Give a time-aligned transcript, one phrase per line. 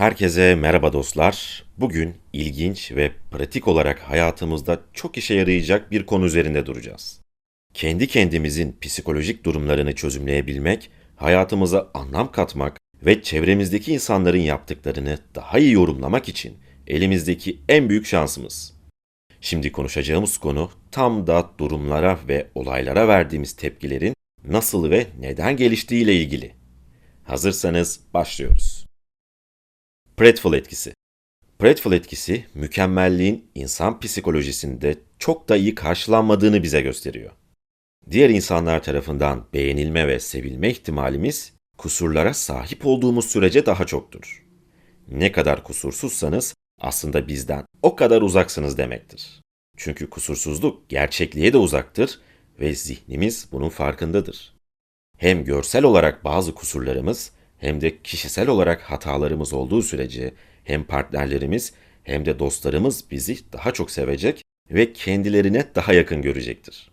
[0.00, 1.64] Herkese merhaba dostlar.
[1.78, 7.20] Bugün ilginç ve pratik olarak hayatımızda çok işe yarayacak bir konu üzerinde duracağız.
[7.74, 16.28] Kendi kendimizin psikolojik durumlarını çözümleyebilmek, hayatımıza anlam katmak ve çevremizdeki insanların yaptıklarını daha iyi yorumlamak
[16.28, 18.72] için elimizdeki en büyük şansımız.
[19.40, 24.14] Şimdi konuşacağımız konu tam da durumlara ve olaylara verdiğimiz tepkilerin
[24.44, 26.52] nasıl ve neden geliştiği ile ilgili.
[27.24, 28.89] Hazırsanız başlıyoruz.
[30.20, 30.94] Pratfall etkisi.
[31.58, 37.30] Pratfall etkisi mükemmelliğin insan psikolojisinde çok da iyi karşılanmadığını bize gösteriyor.
[38.10, 44.46] Diğer insanlar tarafından beğenilme ve sevilme ihtimalimiz kusurlara sahip olduğumuz sürece daha çoktur.
[45.08, 49.40] Ne kadar kusursuzsanız aslında bizden o kadar uzaksınız demektir.
[49.76, 52.20] Çünkü kusursuzluk gerçekliğe de uzaktır
[52.60, 54.54] ve zihnimiz bunun farkındadır.
[55.18, 61.72] Hem görsel olarak bazı kusurlarımız hem de kişisel olarak hatalarımız olduğu sürece hem partnerlerimiz
[62.04, 66.90] hem de dostlarımız bizi daha çok sevecek ve kendilerine daha yakın görecektir.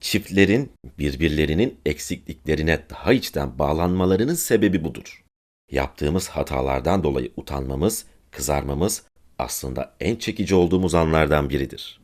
[0.00, 5.24] Çiftlerin birbirlerinin eksikliklerine daha içten bağlanmalarının sebebi budur.
[5.70, 9.02] Yaptığımız hatalardan dolayı utanmamız, kızarmamız
[9.38, 12.00] aslında en çekici olduğumuz anlardan biridir.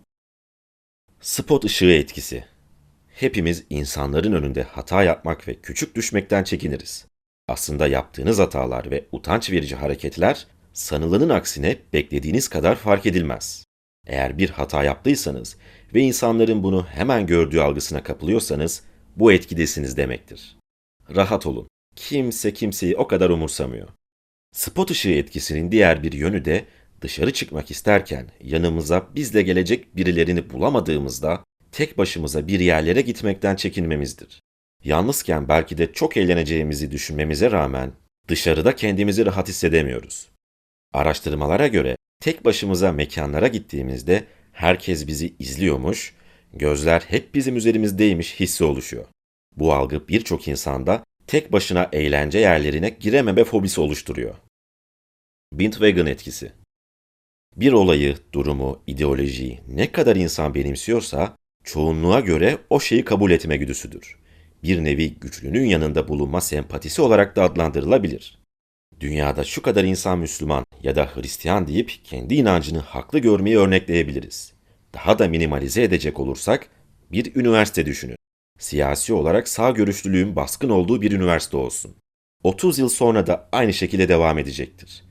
[1.20, 2.44] Spot ışığı etkisi.
[3.08, 7.06] Hepimiz insanların önünde hata yapmak ve küçük düşmekten çekiniriz.
[7.48, 13.64] Aslında yaptığınız hatalar ve utanç verici hareketler sanılanın aksine beklediğiniz kadar fark edilmez.
[14.06, 15.56] Eğer bir hata yaptıysanız
[15.94, 18.82] ve insanların bunu hemen gördüğü algısına kapılıyorsanız
[19.16, 20.56] bu etkidesiniz demektir.
[21.14, 21.68] Rahat olun.
[21.96, 23.88] Kimse kimseyi o kadar umursamıyor.
[24.52, 26.64] Spot ışığı etkisinin diğer bir yönü de
[27.00, 34.40] dışarı çıkmak isterken yanımıza bizle gelecek birilerini bulamadığımızda tek başımıza bir yerlere gitmekten çekinmemizdir.
[34.86, 37.92] Yalnızken belki de çok eğleneceğimizi düşünmemize rağmen
[38.28, 40.28] dışarıda kendimizi rahat hissedemiyoruz.
[40.94, 46.14] Araştırmalara göre tek başımıza mekanlara gittiğimizde herkes bizi izliyormuş,
[46.52, 49.06] gözler hep bizim üzerimizdeymiş hissi oluşuyor.
[49.56, 54.34] Bu algı birçok insanda tek başına eğlence yerlerine girememe fobisi oluşturuyor.
[55.52, 56.52] Bandwagon etkisi
[57.56, 64.25] Bir olayı, durumu, ideolojiyi ne kadar insan benimsiyorsa çoğunluğa göre o şeyi kabul etme güdüsüdür
[64.66, 68.38] bir nevi güçlünün yanında bulunma sempatisi olarak da adlandırılabilir.
[69.00, 74.52] Dünyada şu kadar insan Müslüman ya da Hristiyan deyip kendi inancını haklı görmeyi örnekleyebiliriz.
[74.94, 76.68] Daha da minimalize edecek olursak
[77.12, 78.16] bir üniversite düşünün.
[78.58, 81.96] Siyasi olarak sağ görüşlülüğün baskın olduğu bir üniversite olsun.
[82.42, 85.04] 30 yıl sonra da aynı şekilde devam edecektir.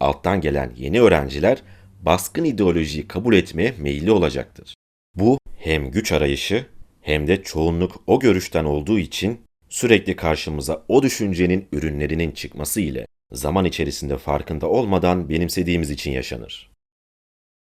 [0.00, 1.62] Alttan gelen yeni öğrenciler
[2.02, 4.74] baskın ideolojiyi kabul etmeye meyilli olacaktır.
[5.14, 6.66] Bu hem güç arayışı
[7.10, 13.64] hem de çoğunluk o görüşten olduğu için sürekli karşımıza o düşüncenin ürünlerinin çıkması ile zaman
[13.64, 16.70] içerisinde farkında olmadan benimsediğimiz için yaşanır.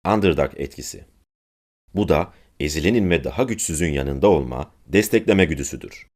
[0.06, 1.04] Underdog etkisi.
[1.94, 6.06] Bu da ezilenin ve daha güçsüzün yanında olma, destekleme güdüsüdür.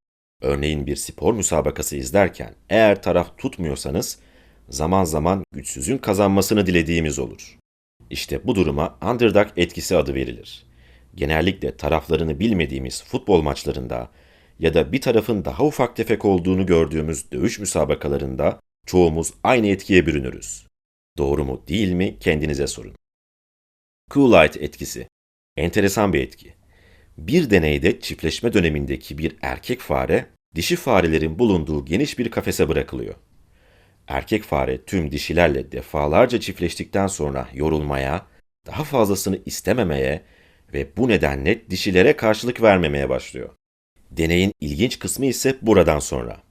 [0.42, 4.19] Örneğin bir spor müsabakası izlerken eğer taraf tutmuyorsanız
[4.69, 7.58] zaman zaman güçsüzün kazanmasını dilediğimiz olur.
[8.10, 10.69] İşte bu duruma underdog etkisi adı verilir
[11.20, 14.10] genellikle taraflarını bilmediğimiz futbol maçlarında
[14.58, 20.66] ya da bir tarafın daha ufak tefek olduğunu gördüğümüz dövüş müsabakalarında çoğumuz aynı etkiye bürünürüz.
[21.19, 22.94] Doğru mu değil mi kendinize sorun.
[24.10, 25.08] Coolite etkisi.
[25.56, 26.54] Enteresan bir etki.
[27.19, 33.14] Bir deneyde çiftleşme dönemindeki bir erkek fare, dişi farelerin bulunduğu geniş bir kafese bırakılıyor.
[34.08, 38.26] Erkek fare tüm dişilerle defalarca çiftleştikten sonra yorulmaya,
[38.66, 40.22] daha fazlasını istememeye
[40.75, 43.50] ve bu nedenle dişilere karşılık vermemeye başlıyor.
[44.10, 46.42] Deneyin ilginç kısmı ise buradan sonra.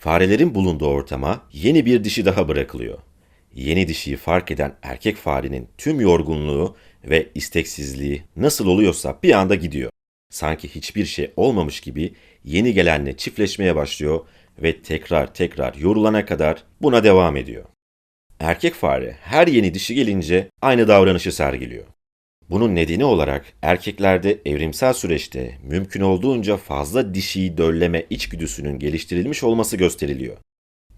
[0.00, 2.98] Farelerin bulunduğu ortama yeni bir dişi daha bırakılıyor.
[3.54, 9.90] Yeni dişiyi fark eden erkek farenin tüm yorgunluğu ve isteksizliği nasıl oluyorsa bir anda gidiyor.
[10.30, 14.20] Sanki hiçbir şey olmamış gibi yeni gelenle çiftleşmeye başlıyor
[14.62, 17.64] ve tekrar tekrar yorulana kadar buna devam ediyor.
[18.40, 21.84] Erkek fare her yeni dişi gelince aynı davranışı sergiliyor.
[22.50, 30.36] Bunun nedeni olarak erkeklerde evrimsel süreçte mümkün olduğunca fazla dişiyi dölleme içgüdüsünün geliştirilmiş olması gösteriliyor.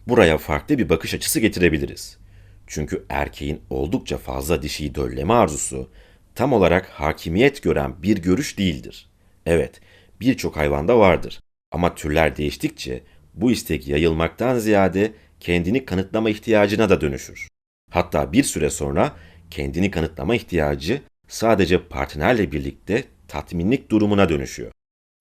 [0.08, 2.18] Buraya farklı bir bakış açısı getirebiliriz.
[2.66, 5.90] Çünkü erkeğin oldukça fazla dişiyi dölleme arzusu
[6.34, 9.10] tam olarak hakimiyet gören bir görüş değildir.
[9.46, 9.80] Evet,
[10.20, 11.40] birçok hayvanda vardır
[11.72, 13.02] ama türler değiştikçe
[13.34, 17.48] bu istek yayılmaktan ziyade kendini kanıtlama ihtiyacına da dönüşür.
[17.90, 19.16] Hatta bir süre sonra
[19.50, 24.72] kendini kanıtlama ihtiyacı sadece partnerle birlikte tatminlik durumuna dönüşüyor.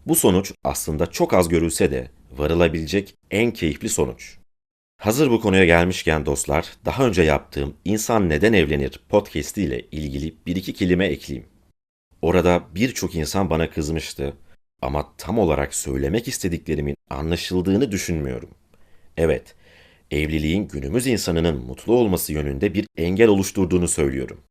[0.06, 4.38] Bu sonuç aslında çok az görülse de varılabilecek en keyifli sonuç.
[4.98, 10.56] Hazır bu konuya gelmişken dostlar, daha önce yaptığım İnsan Neden Evlenir podcast ile ilgili bir
[10.56, 11.50] iki kelime ekleyeyim.
[12.22, 14.34] Orada birçok insan bana kızmıştı
[14.82, 18.50] ama tam olarak söylemek istediklerimin anlaşıldığını düşünmüyorum.
[19.18, 19.56] Evet,
[20.12, 24.42] evliliğin günümüz insanının mutlu olması yönünde bir engel oluşturduğunu söylüyorum.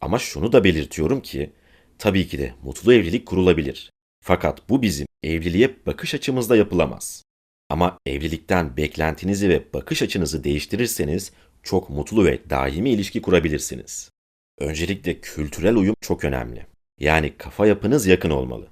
[0.00, 1.52] Ama şunu da belirtiyorum ki,
[1.98, 3.90] tabii ki de mutlu evlilik kurulabilir.
[4.24, 7.22] Fakat bu bizim evliliğe bakış açımızda yapılamaz.
[7.68, 14.10] Ama evlilikten beklentinizi ve bakış açınızı değiştirirseniz çok mutlu ve daimi ilişki kurabilirsiniz.
[14.58, 16.66] Öncelikle kültürel uyum çok önemli.
[17.00, 18.68] Yani kafa yapınız yakın olmalı.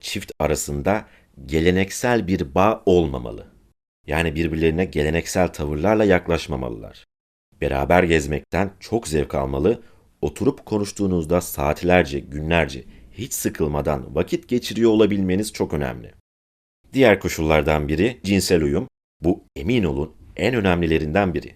[0.00, 1.08] Çift arasında
[1.46, 3.46] geleneksel bir bağ olmamalı.
[4.06, 7.04] Yani birbirlerine geleneksel tavırlarla yaklaşmamalılar.
[7.60, 9.82] Beraber gezmekten çok zevk almalı,
[10.22, 16.12] oturup konuştuğunuzda saatlerce, günlerce hiç sıkılmadan vakit geçiriyor olabilmeniz çok önemli.
[16.92, 18.88] Diğer koşullardan biri cinsel uyum.
[19.20, 21.54] Bu emin olun en önemlilerinden biri.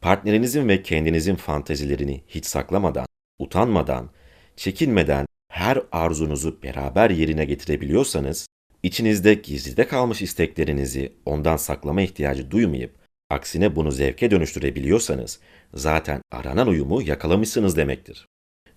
[0.00, 3.06] Partnerinizin ve kendinizin fantezilerini hiç saklamadan,
[3.38, 4.10] utanmadan,
[4.56, 8.46] çekinmeden her arzunuzu beraber yerine getirebiliyorsanız,
[8.82, 13.03] içinizde gizlide kalmış isteklerinizi ondan saklama ihtiyacı duymayıp,
[13.34, 15.40] aksine bunu zevke dönüştürebiliyorsanız,
[15.74, 18.26] zaten aranan uyumu yakalamışsınız demektir.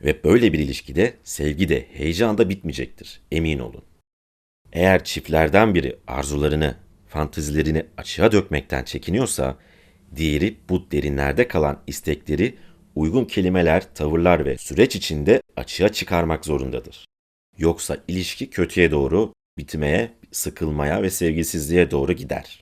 [0.01, 3.83] Ve böyle bir ilişkide sevgi de heyecan da bitmeyecektir, emin olun.
[4.73, 6.75] Eğer çiftlerden biri arzularını,
[7.07, 9.57] fantezilerini açığa dökmekten çekiniyorsa,
[10.15, 12.55] diğeri bu derinlerde kalan istekleri
[12.95, 17.05] uygun kelimeler, tavırlar ve süreç içinde açığa çıkarmak zorundadır.
[17.57, 22.61] Yoksa ilişki kötüye doğru, bitmeye, sıkılmaya ve sevgisizliğe doğru gider.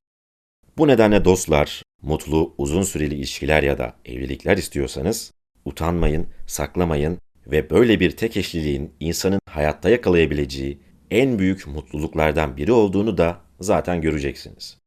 [0.77, 5.31] Bu nedenle dostlar, mutlu, uzun süreli ilişkiler ya da evlilikler istiyorsanız,
[5.65, 7.17] utanmayın, saklamayın
[7.47, 10.79] ve böyle bir tek eşliliğin insanın hayatta yakalayabileceği
[11.11, 14.77] en büyük mutluluklardan biri olduğunu da zaten göreceksiniz.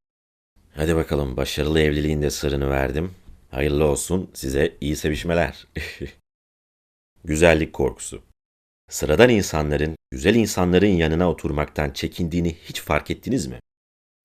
[0.74, 3.14] Hadi bakalım başarılı evliliğin de sırrını verdim.
[3.50, 5.66] Hayırlı olsun size iyi sevişmeler.
[7.24, 8.22] Güzellik korkusu.
[8.90, 13.60] Sıradan insanların güzel insanların yanına oturmaktan çekindiğini hiç fark ettiniz mi?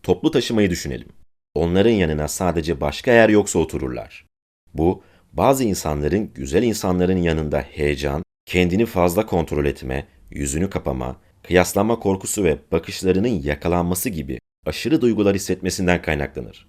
[0.04, 1.23] Toplu taşımayı düşünelim.
[1.56, 4.26] Onların yanına sadece başka yer yoksa otururlar.
[4.74, 5.04] Bu
[5.34, 12.58] bazı insanların güzel insanların yanında heyecan, kendini fazla kontrol etme, yüzünü kapama, kıyaslanma korkusu ve
[12.72, 16.68] bakışlarının yakalanması gibi aşırı duygular hissetmesinden kaynaklanır.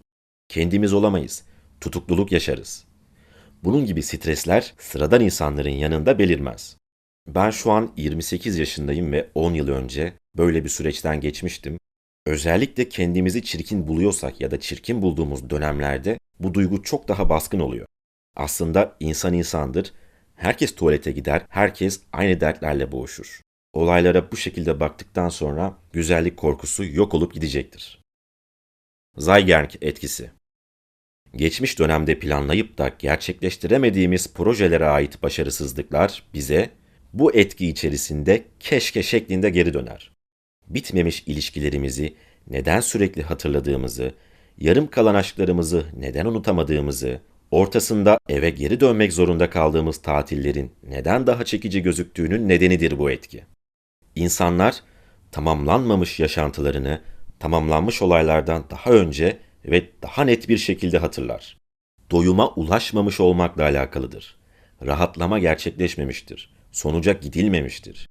[0.48, 1.44] Kendimiz olamayız,
[1.80, 2.84] tutukluluk yaşarız.
[3.64, 6.76] Bunun gibi stresler sıradan insanların yanında belirmez.
[7.26, 11.78] Ben şu an 28 yaşındayım ve 10 yıl önce böyle bir süreçten geçmiştim.
[12.26, 17.86] Özellikle kendimizi çirkin buluyorsak ya da çirkin bulduğumuz dönemlerde bu duygu çok daha baskın oluyor.
[18.36, 19.92] Aslında insan insandır.
[20.34, 23.40] Herkes tuvalete gider, herkes aynı dertlerle boğuşur.
[23.72, 28.02] Olaylara bu şekilde baktıktan sonra güzellik korkusu yok olup gidecektir.
[29.16, 30.30] Zeigarnik etkisi
[31.36, 36.70] Geçmiş dönemde planlayıp da gerçekleştiremediğimiz projelere ait başarısızlıklar bize
[37.12, 40.13] bu etki içerisinde keşke şeklinde geri döner.
[40.68, 42.14] Bitmemiş ilişkilerimizi
[42.50, 44.14] neden sürekli hatırladığımızı,
[44.58, 47.20] yarım kalan aşklarımızı neden unutamadığımızı,
[47.50, 53.44] ortasında eve geri dönmek zorunda kaldığımız tatillerin neden daha çekici gözüktüğünün nedenidir bu etki.
[54.14, 54.74] İnsanlar
[55.32, 57.00] tamamlanmamış yaşantılarını
[57.38, 61.58] tamamlanmış olaylardan daha önce ve daha net bir şekilde hatırlar.
[62.10, 64.36] Doyuma ulaşmamış olmakla alakalıdır.
[64.86, 66.54] Rahatlama gerçekleşmemiştir.
[66.72, 68.08] Sonuca gidilmemiştir.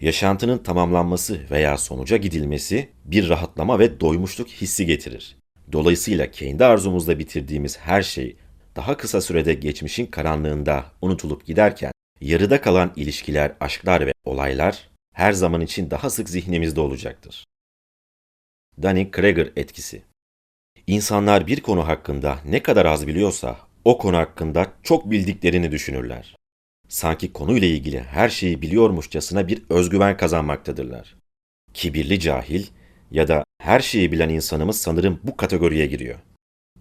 [0.00, 5.36] Yaşantının tamamlanması veya sonuca gidilmesi bir rahatlama ve doymuşluk hissi getirir.
[5.72, 8.36] Dolayısıyla kendi arzumuzda bitirdiğimiz her şey
[8.76, 15.60] daha kısa sürede geçmişin karanlığında unutulup giderken yarıda kalan ilişkiler, aşklar ve olaylar her zaman
[15.60, 17.44] için daha sık zihnimizde olacaktır.
[18.82, 20.02] Dunning-Kruger etkisi
[20.86, 26.39] İnsanlar bir konu hakkında ne kadar az biliyorsa o konu hakkında çok bildiklerini düşünürler.
[26.90, 31.16] Sanki konuyla ilgili her şeyi biliyormuşçasına bir özgüven kazanmaktadırlar.
[31.74, 32.66] Kibirli cahil
[33.10, 36.18] ya da her şeyi bilen insanımız sanırım bu kategoriye giriyor.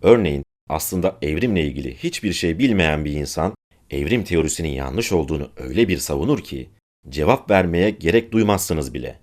[0.02, 3.54] Örneğin aslında evrimle ilgili hiçbir şey bilmeyen bir insan
[3.90, 6.70] evrim teorisinin yanlış olduğunu öyle bir savunur ki
[7.10, 9.20] cevap vermeye gerek duymazsınız bile.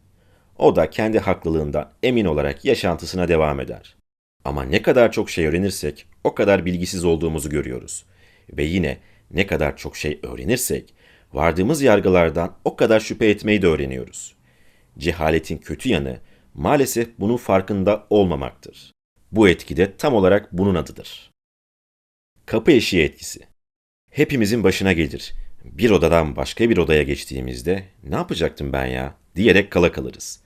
[0.58, 3.96] O da kendi haklılığından emin olarak yaşantısına devam eder.
[4.44, 8.04] Ama ne kadar çok şey öğrenirsek o kadar bilgisiz olduğumuzu görüyoruz.
[8.52, 8.98] Ve yine
[9.30, 10.94] ne kadar çok şey öğrenirsek
[11.32, 14.36] vardığımız yargılardan o kadar şüphe etmeyi de öğreniyoruz.
[14.98, 16.20] Cehaletin kötü yanı
[16.54, 18.92] maalesef bunun farkında olmamaktır.
[19.32, 21.30] Bu etki de tam olarak bunun adıdır.
[22.46, 23.40] Kapı eşiği etkisi.
[24.10, 25.34] Hepimizin başına gelir.
[25.64, 30.40] Bir odadan başka bir odaya geçtiğimizde ne yapacaktım ben ya diyerek kala kalırız.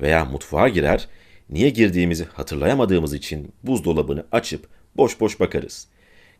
[0.00, 1.08] Veya mutfağa girer
[1.50, 5.88] niye girdiğimizi hatırlayamadığımız için buzdolabını açıp boş boş bakarız.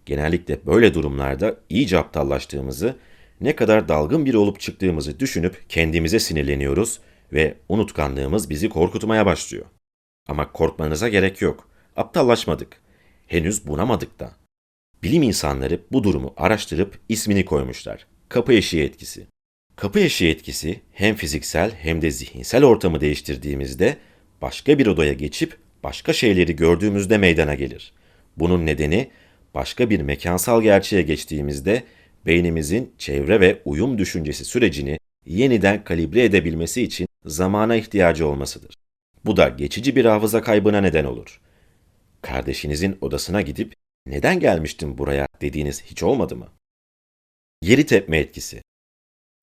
[0.06, 2.96] Genellikle böyle durumlarda iyice aptallaştığımızı,
[3.40, 7.00] ne kadar dalgın biri olup çıktığımızı düşünüp kendimize sinirleniyoruz
[7.32, 9.66] ve unutkanlığımız bizi korkutmaya başlıyor.
[10.28, 11.68] Ama korkmanıza gerek yok.
[11.96, 12.80] Aptallaşmadık.
[13.26, 14.32] Henüz bunamadık da.
[15.02, 18.06] Bilim insanları bu durumu araştırıp ismini koymuşlar.
[18.28, 19.26] Kapı eşiği etkisi.
[19.76, 23.96] Kapı eşiği etkisi hem fiziksel hem de zihinsel ortamı değiştirdiğimizde
[24.42, 27.92] başka bir odaya geçip başka şeyleri gördüğümüzde meydana gelir.
[28.36, 29.10] Bunun nedeni
[29.56, 31.82] başka bir mekansal gerçeğe geçtiğimizde
[32.26, 38.74] beynimizin çevre ve uyum düşüncesi sürecini yeniden kalibre edebilmesi için zamana ihtiyacı olmasıdır.
[39.24, 41.40] Bu da geçici bir hafıza kaybına neden olur.
[42.22, 43.74] Kardeşinizin odasına gidip
[44.06, 46.48] neden gelmiştim buraya dediğiniz hiç olmadı mı?
[47.62, 48.62] Geri tepme etkisi.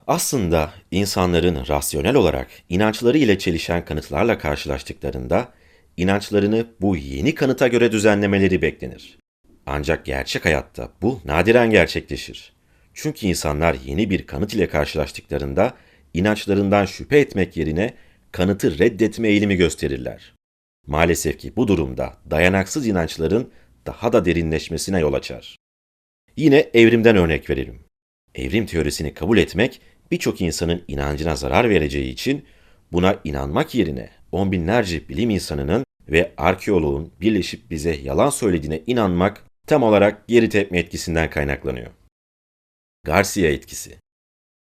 [0.06, 5.52] Aslında insanların rasyonel olarak inançları ile çelişen kanıtlarla karşılaştıklarında
[5.96, 9.23] inançlarını bu yeni kanıta göre düzenlemeleri beklenir.
[9.66, 12.52] Ancak gerçek hayatta bu nadiren gerçekleşir.
[12.94, 15.74] Çünkü insanlar yeni bir kanıt ile karşılaştıklarında
[16.14, 17.94] inançlarından şüphe etmek yerine
[18.32, 20.34] kanıtı reddetme eğilimi gösterirler.
[20.86, 23.50] Maalesef ki bu durumda dayanaksız inançların
[23.86, 25.56] daha da derinleşmesine yol açar.
[26.36, 27.80] Yine evrimden örnek verelim.
[28.34, 29.80] Evrim teorisini kabul etmek
[30.10, 32.44] birçok insanın inancına zarar vereceği için
[32.92, 39.82] buna inanmak yerine on binlerce bilim insanının ve arkeoloğun birleşip bize yalan söylediğine inanmak tam
[39.82, 41.90] olarak geri tepme etkisinden kaynaklanıyor.
[43.04, 43.98] Garcia etkisi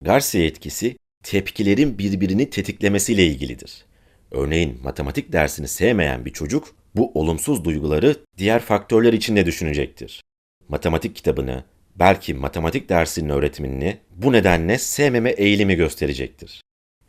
[0.02, 3.86] Garcia etkisi tepkilerin birbirini tetiklemesiyle ilgilidir.
[4.32, 10.24] Örneğin matematik dersini sevmeyen bir çocuk bu olumsuz duyguları diğer faktörler için de düşünecektir.
[10.70, 11.64] Matematik kitabını,
[11.96, 16.62] belki matematik dersinin öğretmenini bu nedenle sevmeme eğilimi gösterecektir.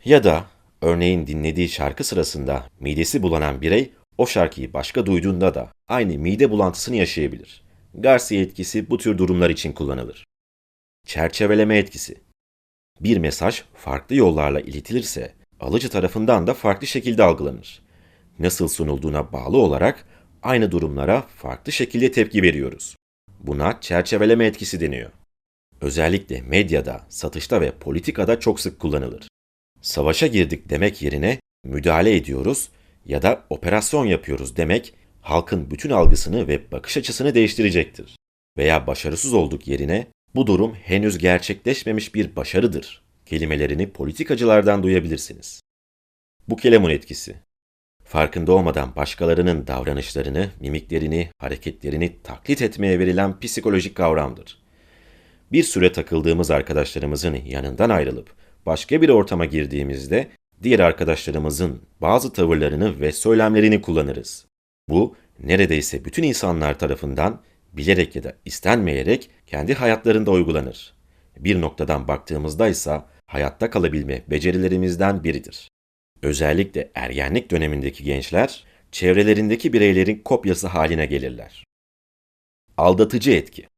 [0.05, 0.45] Ya da
[0.83, 6.97] örneğin dinlediği şarkı sırasında midesi bulanan birey o şarkıyı başka duyduğunda da aynı mide bulantısını
[6.97, 7.63] yaşayabilir.
[7.99, 10.25] Garcia etkisi bu tür durumlar için kullanılır.
[11.07, 12.21] Çerçeveleme etkisi.
[13.01, 17.83] Bir mesaj farklı yollarla iletilirse alıcı tarafından da farklı şekilde algılanır.
[18.39, 20.07] Nasıl sunulduğuna bağlı olarak
[20.43, 22.97] aynı durumlara farklı şekilde tepki veriyoruz.
[23.41, 25.11] Buna çerçeveleme etkisi deniyor.
[25.81, 29.29] Özellikle medyada, satışta ve politikada çok sık kullanılır.
[29.81, 32.69] Savaşa girdik demek yerine müdahale ediyoruz
[33.07, 38.16] ya da operasyon yapıyoruz demek halkın bütün algısını ve bakış açısını değiştirecektir.
[38.57, 45.61] Veya başarısız olduk yerine bu durum henüz gerçekleşmemiş bir başarıdır kelimelerini politikacılardan duyabilirsiniz.
[46.49, 47.37] Bu kelemun etkisi.
[48.04, 54.59] Farkında olmadan başkalarının davranışlarını, mimiklerini, hareketlerini taklit etmeye verilen psikolojik kavramdır.
[55.52, 58.35] Bir süre takıldığımız arkadaşlarımızın yanından ayrılıp
[58.66, 60.28] başka bir ortama girdiğimizde
[60.62, 64.47] diğer arkadaşlarımızın bazı tavırlarını ve söylemlerini kullanırız.
[64.88, 70.95] Bu neredeyse bütün insanlar tarafından bilerek ya da istenmeyerek kendi hayatlarında uygulanır.
[71.37, 75.69] Bir noktadan baktığımızda ise hayatta kalabilme becerilerimizden biridir.
[76.23, 81.64] Özellikle ergenlik dönemindeki gençler çevrelerindeki bireylerin kopyası haline gelirler.
[82.76, 83.69] Aldatıcı etki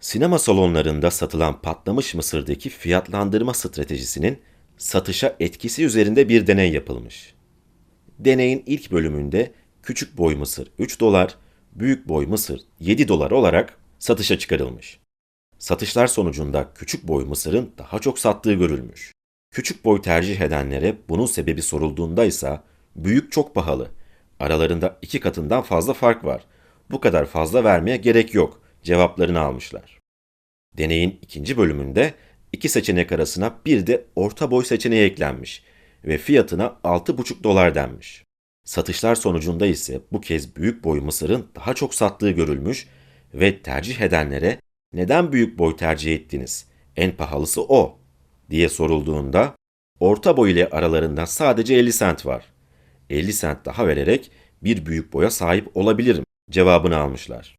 [0.00, 4.38] Sinema salonlarında satılan patlamış mısırdaki fiyatlandırma stratejisinin
[4.76, 7.34] satışa etkisi üzerinde bir deney yapılmış.
[8.18, 9.52] Deneyin ilk bölümünde
[9.86, 11.36] küçük boy mısır 3 dolar,
[11.72, 15.00] büyük boy mısır 7 dolar olarak satışa çıkarılmış.
[15.58, 19.12] Satışlar sonucunda küçük boy mısırın daha çok sattığı görülmüş.
[19.50, 22.60] Küçük boy tercih edenlere bunun sebebi sorulduğunda ise
[22.96, 23.88] büyük çok pahalı.
[24.40, 26.44] Aralarında iki katından fazla fark var.
[26.90, 29.98] Bu kadar fazla vermeye gerek yok cevaplarını almışlar.
[30.76, 32.14] Deneyin ikinci bölümünde
[32.52, 35.62] iki seçenek arasına bir de orta boy seçeneği eklenmiş
[36.04, 38.25] ve fiyatına 6,5 dolar denmiş.
[38.66, 42.88] Satışlar sonucunda ise bu kez büyük boy mısırın daha çok sattığı görülmüş
[43.34, 44.60] ve tercih edenlere
[44.92, 46.66] neden büyük boy tercih ettiniz?
[46.96, 47.98] En pahalısı o
[48.50, 49.54] diye sorulduğunda
[50.00, 52.44] orta boy ile aralarında sadece 50 sent var.
[53.10, 54.30] 50 sent daha vererek
[54.62, 57.56] bir büyük boya sahip olabilirim cevabını almışlar.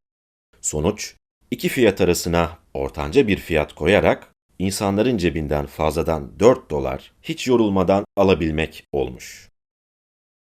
[0.61, 1.15] Sonuç,
[1.51, 8.83] iki fiyat arasına ortanca bir fiyat koyarak insanların cebinden fazladan 4 dolar hiç yorulmadan alabilmek
[8.91, 9.49] olmuş.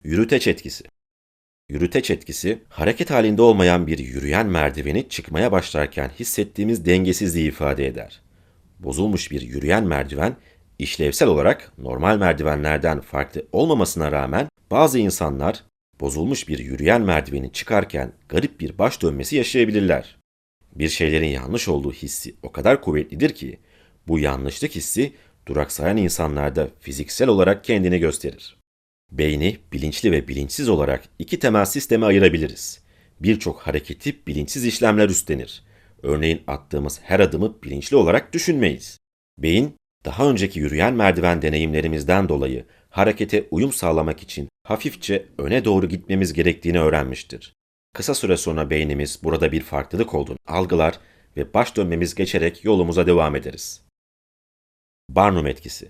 [0.05, 0.83] Yürüteç etkisi
[1.69, 8.21] Yürüteç etkisi, hareket halinde olmayan bir yürüyen merdiveni çıkmaya başlarken hissettiğimiz dengesizliği ifade eder.
[8.79, 10.35] Bozulmuş bir yürüyen merdiven,
[10.79, 15.63] işlevsel olarak normal merdivenlerden farklı olmamasına rağmen bazı insanlar
[15.99, 20.17] bozulmuş bir yürüyen merdiveni çıkarken garip bir baş dönmesi yaşayabilirler.
[20.75, 23.59] Bir şeylerin yanlış olduğu hissi o kadar kuvvetlidir ki
[24.07, 25.13] bu yanlışlık hissi
[25.47, 28.64] duraksayan insanlarda fiziksel olarak kendini gösterir.
[29.11, 32.85] Beyni bilinçli ve bilinçsiz olarak iki temel sisteme ayırabiliriz.
[33.19, 35.63] birçok hareketi bilinçsiz işlemler üstlenir.
[36.03, 38.99] Örneğin attığımız her adımı bilinçli olarak düşünmeyiz.
[39.37, 46.33] Beyin, daha önceki yürüyen merdiven deneyimlerimizden dolayı harekete uyum sağlamak için hafifçe öne doğru gitmemiz
[46.33, 47.53] gerektiğini öğrenmiştir.
[47.93, 50.99] Kısa süre sonra beynimiz burada bir farklılık olduğunu algılar
[51.37, 53.81] ve baş dönmemiz geçerek yolumuza devam ederiz.
[55.09, 55.89] Barnum etkisi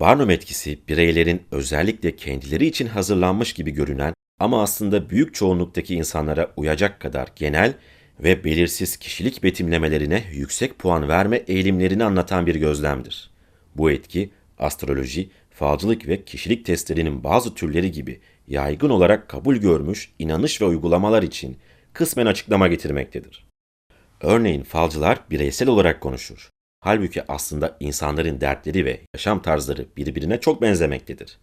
[0.00, 7.00] Barnum etkisi bireylerin özellikle kendileri için hazırlanmış gibi görünen ama aslında büyük çoğunluktaki insanlara uyacak
[7.00, 7.74] kadar genel
[8.20, 13.30] ve belirsiz kişilik betimlemelerine yüksek puan verme eğilimlerini anlatan bir gözlemdir.
[13.74, 20.60] Bu etki astroloji, falcılık ve kişilik testlerinin bazı türleri gibi yaygın olarak kabul görmüş inanış
[20.60, 21.56] ve uygulamalar için
[21.92, 23.46] kısmen açıklama getirmektedir.
[24.20, 26.50] Örneğin falcılar bireysel olarak konuşur.
[26.84, 31.38] Halbuki aslında insanların dertleri ve yaşam tarzları birbirine çok benzemektedir.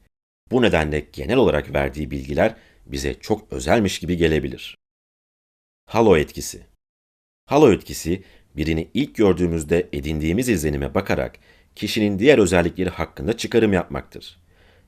[0.52, 2.56] Bu nedenle genel olarak verdiği bilgiler
[2.86, 4.76] bize çok özelmiş gibi gelebilir.
[5.86, 6.62] Halo etkisi
[7.46, 8.24] Halo etkisi,
[8.56, 11.36] birini ilk gördüğümüzde edindiğimiz izlenime bakarak
[11.76, 14.40] kişinin diğer özellikleri hakkında çıkarım yapmaktır.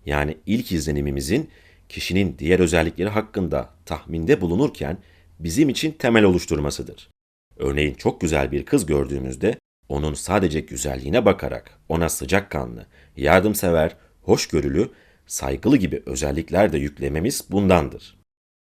[0.06, 1.50] Yani ilk izlenimimizin
[1.90, 4.98] kişinin diğer özellikleri hakkında tahminde bulunurken
[5.40, 7.10] bizim için temel oluşturmasıdır.
[7.58, 9.58] Örneğin çok güzel bir kız gördüğümüzde
[9.92, 12.86] onun sadece güzelliğine bakarak ona sıcakkanlı,
[13.18, 14.92] yardımsever, hoşgörülü,
[15.26, 18.20] saygılı gibi özellikler de yüklememiz bundandır.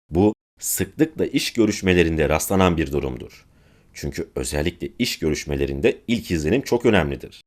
[0.09, 3.45] Bu sıklıkla iş görüşmelerinde rastlanan bir durumdur.
[3.93, 7.41] Çünkü özellikle iş görüşmelerinde ilk izlenim çok önemlidir.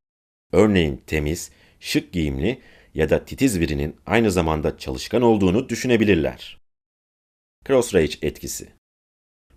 [0.52, 2.60] Örneğin temiz, şık giyimli
[2.94, 6.58] ya da titiz birinin aynı zamanda çalışkan olduğunu düşünebilirler.
[7.66, 8.68] Crossrange etkisi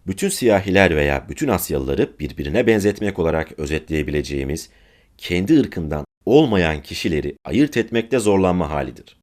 [0.07, 4.69] bütün siyahiler veya bütün Asyalıları birbirine benzetmek olarak özetleyebileceğimiz
[5.17, 9.17] kendi ırkından olmayan kişileri ayırt etmekte zorlanma halidir.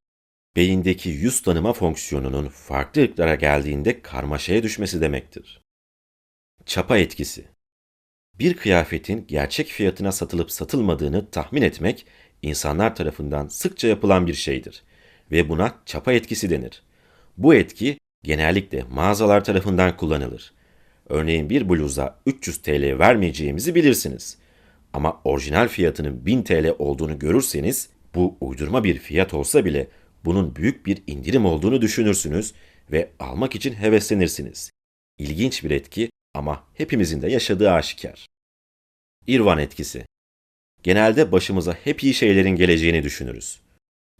[0.57, 5.63] Beyindeki yüz tanıma fonksiyonunun farklı ırklara geldiğinde karmaşaya düşmesi demektir.
[6.67, 7.45] Çapa etkisi
[8.39, 12.07] Bir kıyafetin gerçek fiyatına satılıp satılmadığını tahmin etmek
[12.43, 14.83] insanlar tarafından sıkça yapılan bir şeydir
[15.31, 16.83] ve buna çapa etkisi denir.
[17.37, 20.52] Bu etki genellikle mağazalar tarafından kullanılır
[21.13, 24.39] Örneğin bir bluza 300 TL vermeyeceğimizi bilirsiniz.
[24.93, 29.89] Ama orijinal fiyatının 1000 TL olduğunu görürseniz bu uydurma bir fiyat olsa bile
[30.25, 32.55] bunun büyük bir indirim olduğunu düşünürsünüz
[32.93, 34.71] ve almak için heveslenirsiniz.
[35.19, 38.27] İlginç bir etki ama hepimizin de yaşadığı aşikar.
[39.27, 40.07] İrvan etkisi.
[40.83, 43.61] Genelde başımıza hep iyi şeylerin geleceğini düşünürüz.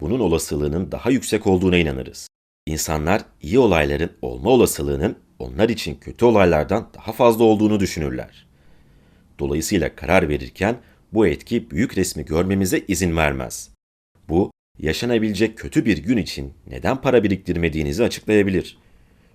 [0.01, 2.27] Bunun olasılığının daha yüksek olduğuna inanırız.
[2.65, 8.47] İnsanlar iyi olayların olma olasılığının onlar için kötü olaylardan daha fazla olduğunu düşünürler.
[9.39, 10.77] Dolayısıyla karar verirken
[11.13, 13.69] bu etki büyük resmi görmemize izin vermez.
[14.29, 18.77] Bu, yaşanabilecek kötü bir gün için neden para biriktirmediğinizi açıklayabilir.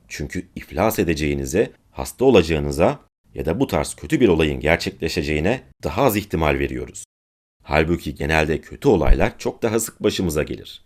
[0.09, 3.01] Çünkü iflas edeceğinize, hasta olacağınıza
[3.35, 7.05] ya da bu tarz kötü bir olayın gerçekleşeceğine daha az ihtimal veriyoruz.
[7.63, 10.85] Halbuki genelde kötü olaylar çok daha sık başımıza gelir.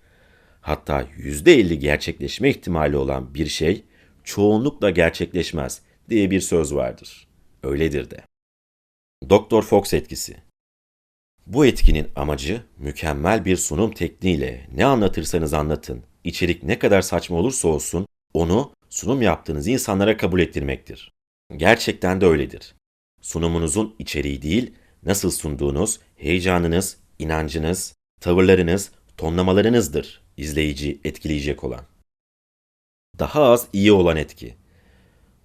[0.60, 3.84] Hatta %50 gerçekleşme ihtimali olan bir şey
[4.24, 7.28] çoğunlukla gerçekleşmez diye bir söz vardır.
[7.62, 8.24] Öyledir de.
[9.30, 10.36] Doktor Fox etkisi
[11.46, 17.68] Bu etkinin amacı mükemmel bir sunum tekniğiyle ne anlatırsanız anlatın, içerik ne kadar saçma olursa
[17.68, 21.12] olsun onu sunum yaptığınız insanlara kabul ettirmektir.
[21.56, 22.74] Gerçekten de öyledir.
[23.20, 31.91] Sunumunuzun içeriği değil, nasıl sunduğunuz, heyecanınız, inancınız, tavırlarınız, tonlamalarınızdır izleyici etkileyecek olan
[33.18, 34.54] daha az iyi olan etki.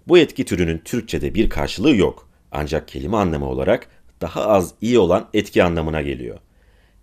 [0.08, 2.30] Bu etki türünün Türkçe'de bir karşılığı yok.
[2.52, 3.90] Ancak kelime anlamı olarak
[4.22, 6.40] daha az iyi olan etki anlamına geliyor.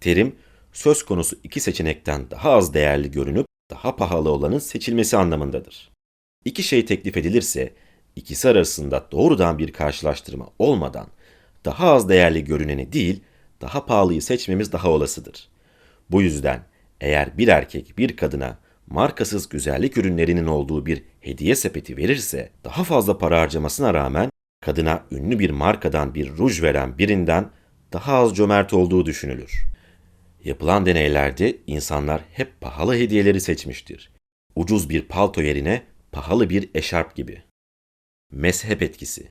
[0.00, 0.37] Terim
[0.72, 5.90] söz konusu iki seçenekten daha az değerli görünüp daha pahalı olanın seçilmesi anlamındadır.
[6.44, 7.72] İki şey teklif edilirse
[8.16, 11.07] ikisi arasında doğrudan bir karşılaştırma olmadan
[11.64, 13.22] daha az değerli görüneni değil,
[13.61, 15.48] daha pahalıyı seçmemiz daha olasıdır.
[16.11, 16.61] Bu yüzden
[17.00, 23.18] eğer bir erkek bir kadına markasız güzellik ürünlerinin olduğu bir hediye sepeti verirse daha fazla
[23.18, 27.51] para harcamasına rağmen kadına ünlü bir markadan bir ruj veren birinden
[27.92, 29.66] daha az cömert olduğu düşünülür.
[30.44, 34.12] Yapılan deneylerde insanlar hep pahalı hediyeleri seçmiştir.
[34.57, 37.42] Ucuz bir palto yerine pahalı bir eşarp gibi.
[38.33, 39.29] Mezhep etkisi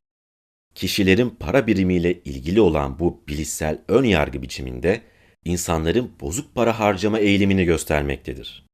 [0.76, 5.02] Kişilerin para birimiyle ilgili olan bu bilişsel ön yargı biçiminde
[5.46, 8.66] insanların bozuk para harcama eğilimini göstermektedir.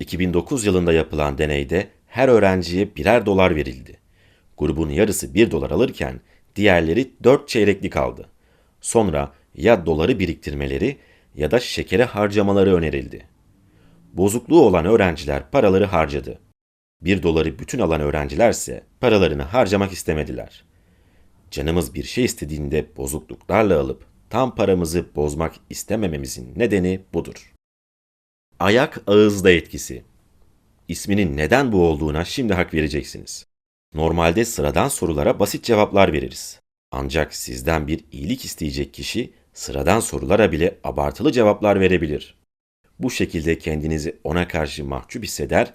[0.00, 3.98] 2009 yılında yapılan deneyde her öğrenciye birer dolar verildi.
[4.58, 6.20] Grubun yarısı 1 dolar alırken
[6.56, 8.28] diğerleri 4 çeyreklik aldı.
[8.80, 10.96] Sonra ya doları biriktirmeleri
[11.34, 13.26] ya da şekere harcamaları önerildi.
[14.12, 16.38] Bozukluğu olan öğrenciler paraları harcadı.
[17.02, 20.64] Bir doları bütün alan öğrencilerse paralarını harcamak istemediler.
[21.50, 27.52] Canımız bir şey istediğinde bozukluklarla alıp tam paramızı bozmak istemememizin nedeni budur.
[28.60, 30.04] Ayak ağızda etkisi.
[30.88, 33.46] İsminin neden bu olduğuna şimdi hak vereceksiniz.
[33.94, 36.60] Normalde sıradan sorulara basit cevaplar veririz.
[36.90, 42.34] Ancak sizden bir iyilik isteyecek kişi sıradan sorulara bile abartılı cevaplar verebilir.
[42.98, 45.74] Bu şekilde kendinizi ona karşı mahcup hisseder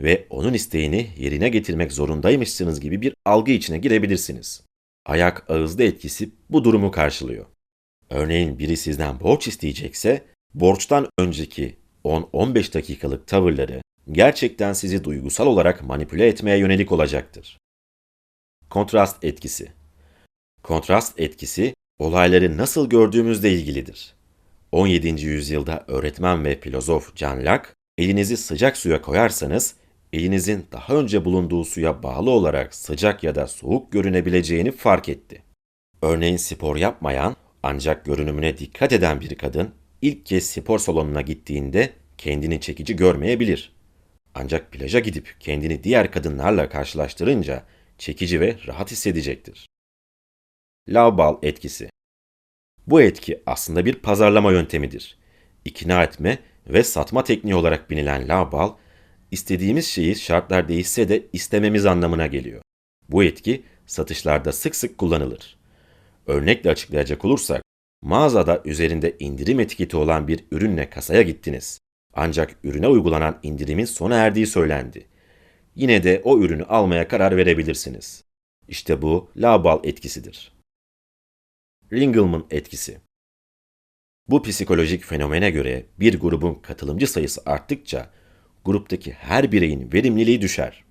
[0.00, 4.62] ve onun isteğini yerine getirmek zorundaymışsınız gibi bir algı içine girebilirsiniz.
[5.06, 7.46] Ayak ağızda etkisi bu durumu karşılıyor.
[8.10, 16.26] Örneğin biri sizden borç isteyecekse, borçtan önceki 10-15 dakikalık tavırları gerçekten sizi duygusal olarak manipüle
[16.26, 17.58] etmeye yönelik olacaktır.
[18.70, 19.72] Kontrast etkisi
[20.64, 24.14] Kontrast etkisi, olayları nasıl gördüğümüzle ilgilidir.
[24.72, 25.08] 17.
[25.24, 29.74] yüzyılda öğretmen ve filozof John Locke, elinizi sıcak suya koyarsanız,
[30.12, 35.42] elinizin daha önce bulunduğu suya bağlı olarak sıcak ya da soğuk görünebileceğini fark etti.
[36.02, 39.70] Örneğin spor yapmayan ancak görünümüne dikkat eden bir kadın
[40.04, 43.72] ilk kez spor salonuna gittiğinde kendini çekici görmeyebilir.
[44.34, 47.64] Ancak plaja gidip kendini diğer kadınlarla karşılaştırınca
[47.98, 49.68] çekici ve rahat hissedecektir.
[50.88, 51.90] Lavbal etkisi
[52.86, 55.18] Bu etki aslında bir pazarlama yöntemidir.
[55.64, 58.74] İkna etme ve satma tekniği olarak bilinen lavbal,
[59.30, 62.62] istediğimiz şeyi şartlar değişse de istememiz anlamına geliyor.
[63.08, 65.56] Bu etki satışlarda sık sık kullanılır.
[66.26, 67.63] Örnekle açıklayacak olursak,
[68.04, 71.80] mağazada üzerinde indirim etiketi olan bir ürünle kasaya gittiniz.
[72.14, 75.06] Ancak ürüne uygulanan indirimin sona erdiği söylendi.
[75.74, 78.24] Yine de o ürünü almaya karar verebilirsiniz.
[78.68, 80.52] İşte bu labal etkisidir.
[81.92, 83.00] Ringelmann etkisi
[84.28, 88.10] Bu psikolojik fenomene göre bir grubun katılımcı sayısı arttıkça
[88.64, 90.84] gruptaki her bireyin verimliliği düşer.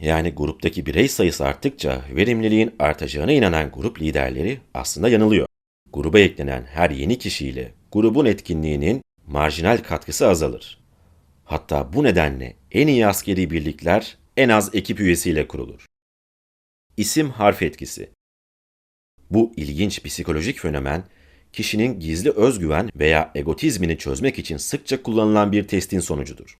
[0.00, 5.46] Yani gruptaki birey sayısı arttıkça verimliliğin artacağına inanan grup liderleri aslında yanılıyor.
[5.96, 10.78] Gruba eklenen her yeni kişiyle grubun etkinliğinin marjinal katkısı azalır.
[11.44, 15.86] Hatta bu nedenle en iyi askeri birlikler en az ekip üyesiyle kurulur.
[16.96, 18.10] İsim harf etkisi
[19.30, 21.04] Bu ilginç psikolojik fenomen,
[21.52, 26.56] kişinin gizli özgüven veya egotizmini çözmek için sıkça kullanılan bir testin sonucudur.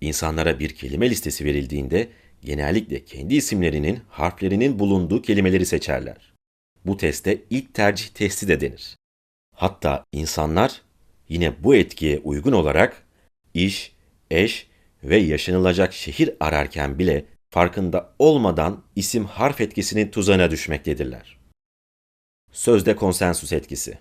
[0.00, 2.08] İnsanlara bir kelime listesi verildiğinde
[2.44, 6.37] genellikle kendi isimlerinin harflerinin bulunduğu kelimeleri seçerler.
[6.88, 8.96] Bu teste ilk tercih testi de denir.
[9.54, 10.82] Hatta insanlar
[11.28, 13.06] yine bu etkiye uygun olarak
[13.54, 13.92] iş,
[14.30, 14.66] eş
[15.04, 21.38] ve yaşanılacak şehir ararken bile farkında olmadan isim harf etkisinin tuzağına düşmektedirler.
[22.52, 23.98] Sözde konsensüs etkisi.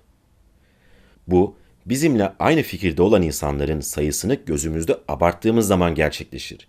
[1.28, 6.67] Bu, bizimle aynı fikirde olan insanların sayısını gözümüzde abarttığımız zaman gerçekleşir.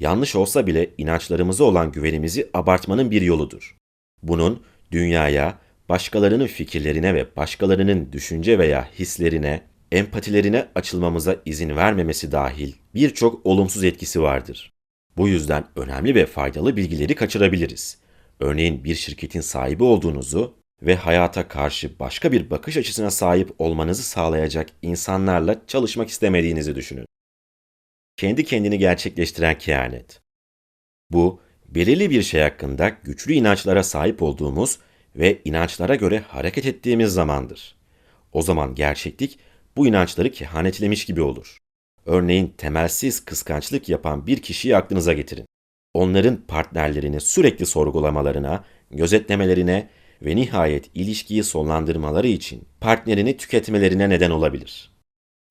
[0.00, 3.76] Yanlış olsa bile inançlarımıza olan güvenimizi abartmanın bir yoludur.
[4.22, 13.46] Bunun dünyaya, başkalarının fikirlerine ve başkalarının düşünce veya hislerine, empatilerine açılmamıza izin vermemesi dahil birçok
[13.46, 14.72] olumsuz etkisi vardır.
[15.16, 17.98] Bu yüzden önemli ve faydalı bilgileri kaçırabiliriz.
[18.40, 24.70] Örneğin bir şirketin sahibi olduğunuzu ve hayata karşı başka bir bakış açısına sahip olmanızı sağlayacak
[24.82, 27.06] insanlarla çalışmak istemediğinizi düşünün.
[28.16, 30.20] Kendi kendini gerçekleştiren kehanet.
[31.10, 31.40] Bu,
[31.74, 34.78] belirli bir şey hakkında güçlü inançlara sahip olduğumuz
[35.16, 37.76] ve inançlara göre hareket ettiğimiz zamandır.
[38.32, 39.38] O zaman gerçeklik
[39.76, 41.58] bu inançları kehanetlemiş gibi olur.
[42.06, 45.46] Örneğin temelsiz kıskançlık yapan bir kişiyi aklınıza getirin.
[45.94, 49.88] Onların partnerlerini sürekli sorgulamalarına, gözetlemelerine
[50.22, 54.92] ve nihayet ilişkiyi sonlandırmaları için partnerini tüketmelerine neden olabilir.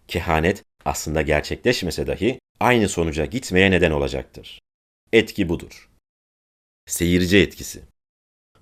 [0.07, 4.59] Kehanet aslında gerçekleşmese dahi aynı sonuca gitmeye neden olacaktır.
[5.13, 5.90] Etki budur.
[6.91, 7.81] Seyirci etkisi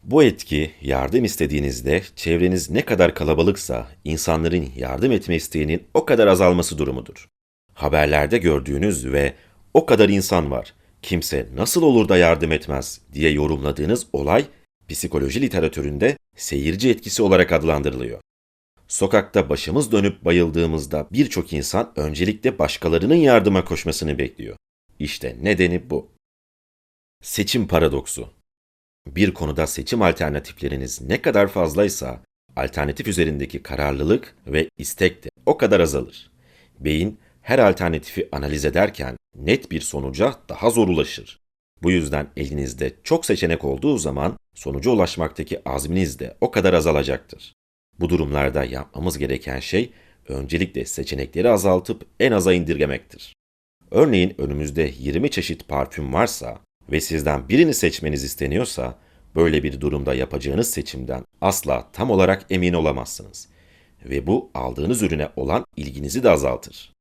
[0.04, 6.78] bu etki yardım istediğinizde çevreniz ne kadar kalabalıksa insanların yardım etme isteğinin o kadar azalması
[6.78, 7.28] durumudur.
[7.74, 9.34] Haberlerde gördüğünüz ve
[9.74, 14.46] o kadar insan var, kimse nasıl olur da yardım etmez diye yorumladığınız olay
[14.90, 18.20] psikoloji literatüründe seyirci etkisi olarak adlandırılıyor.
[18.88, 24.56] Sokakta başımız dönüp bayıldığımızda birçok insan öncelikle başkalarının yardıma koşmasını bekliyor.
[25.00, 26.19] İşte nedeni bu.
[27.24, 28.30] Seçim paradoksu
[29.08, 32.24] bir konuda seçim alternatifleriniz ne kadar fazlaysa,
[32.56, 36.32] alternatif üzerindeki kararlılık ve istek de o kadar azalır.
[36.80, 41.40] Beyin her alternatifi analiz ederken net bir sonuca daha zor ulaşır.
[41.84, 47.54] Bu yüzden elinizde çok seçenek olduğu zaman sonuca ulaşmaktaki azminiz de o kadar azalacaktır.
[48.00, 49.92] Bu durumlarda yapmamız gereken şey
[50.28, 53.36] öncelikle seçenekleri azaltıp en aza indirgemektir.
[53.92, 56.60] Örneğin önümüzde 20 çeşit parfüm varsa
[56.92, 58.96] ve sizden birini seçmeniz isteniyorsa,
[59.36, 63.48] böyle bir durumda yapacağınız seçimden asla tam olarak emin olamazsınız.
[64.06, 66.94] Ve bu aldığınız ürüne olan ilginizi de azaltır.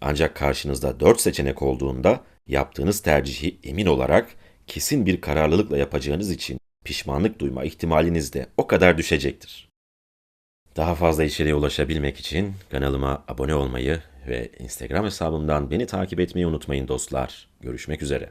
[0.00, 4.34] Ancak karşınızda 4 seçenek olduğunda yaptığınız tercihi emin olarak
[4.66, 9.68] kesin bir kararlılıkla yapacağınız için pişmanlık duyma ihtimaliniz de o kadar düşecektir.
[10.76, 16.88] Daha fazla içeriğe ulaşabilmek için kanalıma abone olmayı ve Instagram hesabımdan beni takip etmeyi unutmayın
[16.88, 17.48] dostlar.
[17.60, 18.30] Görüşmek üzere.